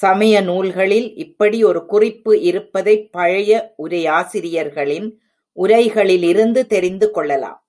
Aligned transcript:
சமய 0.00 0.40
நூல்களில் 0.40 1.14
இப்படி 1.14 1.64
ஒரு 1.64 1.86
குறிப்பு 1.86 2.40
இருப்பதைப் 2.40 3.12
பழைய 3.12 3.74
உரையாசிரியர்களின் 3.78 5.08
உரைகளிலிருந்து 5.58 6.66
தெரிந்து 6.66 7.10
கொள்ளலாம். 7.10 7.58